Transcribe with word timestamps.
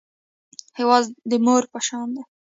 هېواد 0.77 1.05
د 1.29 1.33
مور 1.45 1.63
په 1.71 1.79
شان 1.87 2.07
دی 2.15 2.23